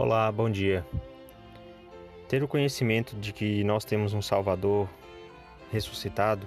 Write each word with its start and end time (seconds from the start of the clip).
Olá, 0.00 0.30
bom 0.30 0.48
dia. 0.48 0.86
Ter 2.28 2.40
o 2.40 2.46
conhecimento 2.46 3.16
de 3.16 3.32
que 3.32 3.64
nós 3.64 3.84
temos 3.84 4.14
um 4.14 4.22
Salvador 4.22 4.88
ressuscitado 5.72 6.46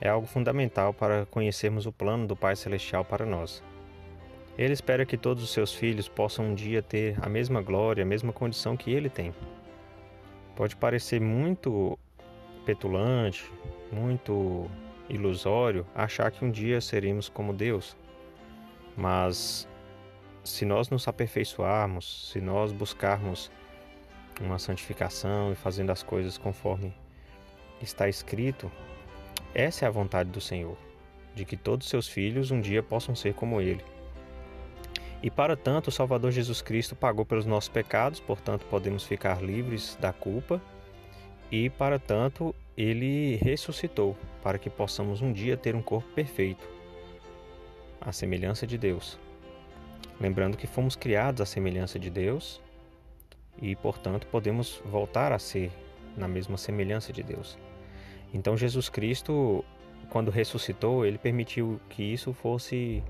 é 0.00 0.08
algo 0.08 0.26
fundamental 0.26 0.94
para 0.94 1.26
conhecermos 1.26 1.84
o 1.84 1.92
plano 1.92 2.26
do 2.26 2.34
Pai 2.34 2.56
Celestial 2.56 3.04
para 3.04 3.26
nós. 3.26 3.62
Ele 4.56 4.72
espera 4.72 5.04
que 5.04 5.18
todos 5.18 5.44
os 5.44 5.50
seus 5.50 5.74
filhos 5.74 6.08
possam 6.08 6.46
um 6.46 6.54
dia 6.54 6.80
ter 6.80 7.18
a 7.20 7.28
mesma 7.28 7.60
glória, 7.60 8.02
a 8.02 8.06
mesma 8.06 8.32
condição 8.32 8.78
que 8.78 8.90
ele 8.90 9.10
tem. 9.10 9.34
Pode 10.56 10.74
parecer 10.74 11.20
muito 11.20 11.98
petulante, 12.64 13.44
muito 13.92 14.70
ilusório 15.06 15.86
achar 15.94 16.30
que 16.30 16.42
um 16.42 16.50
dia 16.50 16.80
seremos 16.80 17.28
como 17.28 17.52
Deus, 17.52 17.94
mas 18.96 19.68
se 20.42 20.64
nós 20.64 20.88
nos 20.88 21.06
aperfeiçoarmos, 21.06 22.30
se 22.32 22.40
nós 22.40 22.72
buscarmos 22.72 23.50
uma 24.40 24.58
santificação 24.58 25.52
e 25.52 25.54
fazendo 25.54 25.90
as 25.90 26.02
coisas 26.02 26.38
conforme 26.38 26.94
está 27.80 28.08
escrito, 28.08 28.70
essa 29.54 29.84
é 29.84 29.88
a 29.88 29.90
vontade 29.90 30.30
do 30.30 30.40
Senhor, 30.40 30.76
de 31.34 31.44
que 31.44 31.56
todos 31.56 31.88
seus 31.88 32.08
filhos 32.08 32.50
um 32.50 32.60
dia 32.60 32.82
possam 32.82 33.14
ser 33.14 33.34
como 33.34 33.60
ele. 33.60 33.84
E 35.22 35.30
para 35.30 35.56
tanto, 35.56 35.88
o 35.88 35.92
Salvador 35.92 36.30
Jesus 36.30 36.62
Cristo 36.62 36.96
pagou 36.96 37.26
pelos 37.26 37.44
nossos 37.44 37.68
pecados, 37.68 38.20
portanto, 38.20 38.64
podemos 38.66 39.04
ficar 39.04 39.42
livres 39.42 39.96
da 40.00 40.12
culpa. 40.12 40.60
E 41.50 41.68
para 41.68 41.98
tanto, 41.98 42.54
ele 42.76 43.36
ressuscitou, 43.36 44.16
para 44.42 44.58
que 44.58 44.70
possamos 44.70 45.20
um 45.20 45.30
dia 45.30 45.56
ter 45.56 45.74
um 45.74 45.82
corpo 45.82 46.08
perfeito, 46.14 46.66
à 48.00 48.12
semelhança 48.12 48.66
de 48.66 48.78
Deus. 48.78 49.18
Lembrando 50.20 50.56
que 50.56 50.66
fomos 50.66 50.94
criados 50.94 51.40
à 51.40 51.46
semelhança 51.46 51.98
de 51.98 52.10
Deus 52.10 52.60
e, 53.60 53.74
portanto, 53.74 54.26
podemos 54.26 54.82
voltar 54.84 55.32
a 55.32 55.38
ser 55.38 55.70
na 56.16 56.28
mesma 56.28 56.58
semelhança 56.58 57.12
de 57.12 57.22
Deus. 57.22 57.58
Então, 58.32 58.56
Jesus 58.56 58.88
Cristo, 58.90 59.64
quando 60.10 60.30
ressuscitou, 60.30 61.06
ele 61.06 61.16
permitiu 61.16 61.80
que 61.88 62.02
isso 62.02 62.34
fosse 62.34 63.02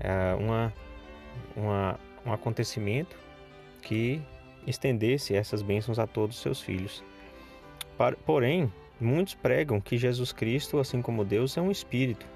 é, 0.00 0.34
uma, 0.34 0.72
uma, 1.56 1.98
um 2.26 2.32
acontecimento 2.32 3.16
que 3.80 4.20
estendesse 4.66 5.34
essas 5.34 5.62
bênçãos 5.62 5.98
a 5.98 6.06
todos 6.06 6.36
os 6.36 6.42
seus 6.42 6.60
filhos. 6.60 7.04
Porém, 8.26 8.72
muitos 9.00 9.34
pregam 9.34 9.80
que 9.80 9.96
Jesus 9.96 10.32
Cristo, 10.32 10.78
assim 10.78 11.00
como 11.00 11.24
Deus, 11.24 11.56
é 11.56 11.60
um 11.60 11.70
espírito, 11.70 12.26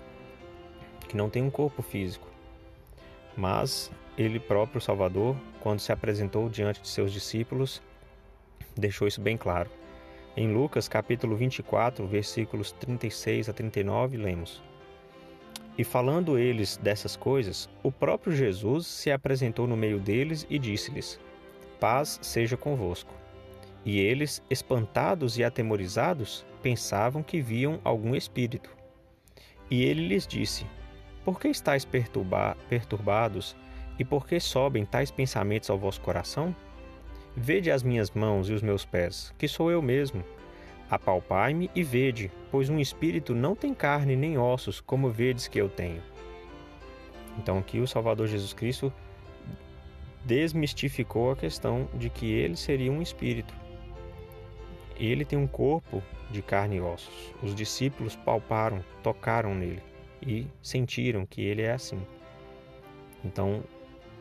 que 1.08 1.16
não 1.16 1.28
tem 1.28 1.42
um 1.42 1.50
corpo 1.50 1.82
físico. 1.82 2.31
Mas 3.36 3.90
ele 4.16 4.38
próprio, 4.38 4.80
Salvador, 4.80 5.36
quando 5.60 5.80
se 5.80 5.92
apresentou 5.92 6.48
diante 6.48 6.80
de 6.82 6.88
seus 6.88 7.12
discípulos, 7.12 7.82
deixou 8.76 9.08
isso 9.08 9.20
bem 9.20 9.36
claro. 9.36 9.70
Em 10.36 10.52
Lucas 10.52 10.88
capítulo 10.88 11.36
24, 11.36 12.06
versículos 12.06 12.72
36 12.72 13.48
a 13.48 13.52
39, 13.52 14.16
lemos: 14.16 14.62
E 15.76 15.84
falando 15.84 16.38
eles 16.38 16.76
dessas 16.76 17.16
coisas, 17.16 17.68
o 17.82 17.92
próprio 17.92 18.34
Jesus 18.34 18.86
se 18.86 19.10
apresentou 19.10 19.66
no 19.66 19.76
meio 19.76 19.98
deles 19.98 20.46
e 20.48 20.58
disse-lhes: 20.58 21.18
Paz 21.80 22.18
seja 22.22 22.56
convosco. 22.56 23.14
E 23.84 23.98
eles, 23.98 24.42
espantados 24.48 25.38
e 25.38 25.44
atemorizados, 25.44 26.46
pensavam 26.62 27.22
que 27.22 27.40
viam 27.40 27.80
algum 27.82 28.14
espírito. 28.14 28.70
E 29.70 29.84
ele 29.84 30.06
lhes 30.06 30.26
disse: 30.26 30.64
Por 31.24 31.38
que 31.38 31.48
estáis 31.48 31.84
perturba 31.84 32.56
perturbados 32.68 33.54
e 33.96 34.04
por 34.04 34.26
que 34.26 34.40
sobem 34.40 34.84
tais 34.84 35.10
pensamentos 35.10 35.70
ao 35.70 35.78
vosso 35.78 36.00
coração? 36.00 36.54
Vede 37.36 37.70
as 37.70 37.82
minhas 37.84 38.10
mãos 38.10 38.48
e 38.48 38.52
os 38.52 38.60
meus 38.60 38.84
pés, 38.84 39.32
que 39.38 39.46
sou 39.46 39.70
eu 39.70 39.80
mesmo. 39.80 40.24
Apalpai-me 40.90 41.70
e 41.74 41.82
vede, 41.82 42.30
pois 42.50 42.68
um 42.68 42.78
espírito 42.78 43.34
não 43.34 43.54
tem 43.54 43.72
carne 43.72 44.16
nem 44.16 44.36
ossos, 44.36 44.80
como 44.80 45.10
vedes 45.10 45.46
que 45.46 45.60
eu 45.60 45.68
tenho. 45.68 46.02
Então 47.38 47.56
aqui 47.56 47.78
o 47.78 47.86
Salvador 47.86 48.26
Jesus 48.26 48.52
Cristo 48.52 48.92
desmistificou 50.24 51.30
a 51.30 51.36
questão 51.36 51.88
de 51.94 52.10
que 52.10 52.30
ele 52.30 52.56
seria 52.56 52.90
um 52.90 53.00
espírito. 53.00 53.54
Ele 54.98 55.24
tem 55.24 55.38
um 55.38 55.46
corpo 55.46 56.02
de 56.32 56.42
carne 56.42 56.76
e 56.76 56.80
ossos. 56.80 57.32
Os 57.42 57.54
discípulos 57.54 58.16
palparam, 58.16 58.84
tocaram 59.02 59.54
nele 59.54 59.91
e 60.26 60.46
sentiram 60.62 61.26
que 61.26 61.42
ele 61.42 61.62
é 61.62 61.72
assim. 61.72 62.00
Então, 63.24 63.62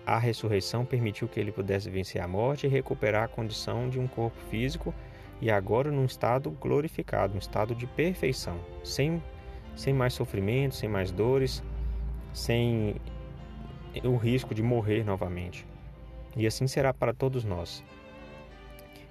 a 0.06 0.18
ressurreição 0.18 0.86
permitiu 0.86 1.28
que 1.28 1.40
ele 1.40 1.52
pudesse 1.52 1.90
vencer 1.90 2.22
a 2.22 2.28
morte 2.28 2.66
e 2.66 2.70
recuperar 2.70 3.24
a 3.24 3.28
condição 3.28 3.90
de 3.90 4.00
um 4.00 4.08
corpo 4.08 4.40
físico 4.50 4.94
e 5.40 5.50
agora 5.50 5.92
num 5.92 6.06
estado 6.06 6.52
glorificado, 6.52 7.36
um 7.36 7.40
estado 7.40 7.74
de 7.74 7.88
perfeição, 7.88 8.60
sem, 8.84 9.22
sem 9.76 9.94
mais 9.94 10.14
sofrimento, 10.14 10.76
sem 10.76 10.90
mais 10.90 11.12
dores, 11.12 11.64
sem 12.34 12.96
o 14.04 14.16
risco 14.16 14.54
de 14.54 14.62
morrer 14.62 15.04
novamente. 15.04 15.66
E 16.36 16.48
assim 16.48 16.68
será 16.68 16.94
para 16.94 17.14
todos 17.14 17.44
nós. 17.44 17.84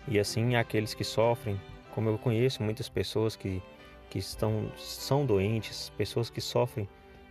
E 0.08 0.18
assim 0.18 0.56
aqueles 0.56 0.94
que 0.94 1.04
sofrem, 1.04 1.60
como 1.94 2.08
eu 2.08 2.18
conheço 2.18 2.62
muitas 2.62 2.88
pessoas 2.88 3.36
que, 3.36 3.62
que 4.10 4.18
estão, 4.18 4.70
são 4.76 5.24
doentes, 5.24 5.90
pessoas 5.96 6.28
que 6.28 6.40
sofrem 6.40 6.88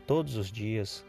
todos 0.08 0.38
os 0.38 0.52
dias, 0.52 1.06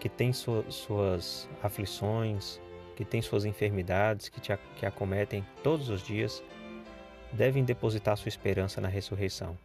que 0.00 0.08
tem 0.08 0.32
suas 0.32 1.48
aflições, 1.62 2.60
que 2.96 3.04
tem 3.04 3.20
suas 3.20 3.44
enfermidades, 3.44 4.28
que, 4.28 4.40
te, 4.40 4.56
que 4.76 4.86
acometem 4.86 5.44
todos 5.62 5.90
os 5.90 6.02
dias, 6.02 6.42
devem 7.32 7.64
depositar 7.64 8.16
sua 8.16 8.28
esperança 8.28 8.80
na 8.80 8.88
ressurreição, 8.88 9.58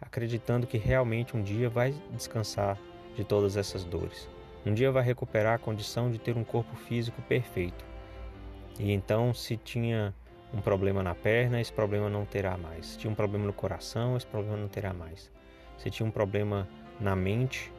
acreditando 0.00 0.66
que 0.66 0.78
realmente 0.78 1.36
um 1.36 1.42
dia 1.42 1.68
vai 1.68 1.94
descansar 2.10 2.78
de 3.14 3.22
todas 3.22 3.56
essas 3.56 3.84
dores. 3.84 4.28
Um 4.64 4.74
dia 4.74 4.90
vai 4.90 5.02
recuperar 5.02 5.54
a 5.54 5.58
condição 5.58 6.10
de 6.10 6.18
ter 6.18 6.36
um 6.36 6.42
corpo 6.42 6.74
físico 6.74 7.22
perfeito. 7.22 7.84
E 8.78 8.92
então, 8.92 9.32
se 9.32 9.56
tinha 9.56 10.12
um 10.52 10.60
problema 10.60 11.02
na 11.02 11.14
perna, 11.14 11.60
esse 11.60 11.72
problema 11.72 12.08
não 12.08 12.24
terá 12.24 12.56
mais. 12.56 12.86
Se 12.86 12.98
tinha 12.98 13.10
um 13.10 13.14
problema 13.14 13.46
no 13.46 13.52
coração, 13.52 14.16
esse 14.16 14.26
problema 14.26 14.56
não 14.56 14.68
terá 14.68 14.92
mais. 14.92 15.30
Se 15.78 15.90
tinha 15.90 16.06
um 16.06 16.10
problema 16.10 16.68
na 17.00 17.14
mente, 17.14 17.72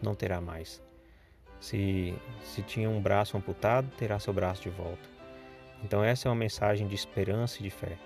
não 0.00 0.14
terá 0.14 0.40
mais. 0.40 0.82
Se, 1.60 2.14
se 2.42 2.62
tinha 2.62 2.88
um 2.88 3.00
braço 3.00 3.36
amputado, 3.36 3.88
terá 3.96 4.18
seu 4.18 4.32
braço 4.32 4.62
de 4.62 4.70
volta. 4.70 5.10
Então, 5.84 6.02
essa 6.02 6.28
é 6.28 6.30
uma 6.30 6.36
mensagem 6.36 6.86
de 6.86 6.94
esperança 6.94 7.58
e 7.60 7.62
de 7.62 7.70
fé, 7.70 7.96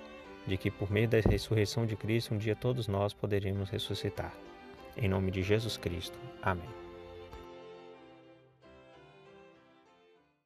de 0.47 0.57
que 0.57 0.71
por 0.71 0.91
meio 0.91 1.09
da 1.09 1.21
ressurreição 1.21 1.87
de 1.87 1.97
Cristo, 1.97 2.35
um 2.35 2.39
dia 2.39 2.57
todos 2.57 2.89
nós 2.89 3.13
poderemos 3.13 3.71
ressuscitar. 3.71 4.33
Em 4.97 5.09
nome 5.09 5.31
de 5.31 5.43
Jesus 5.43 5.77
Cristo. 5.77 6.19
Amém. 6.43 6.86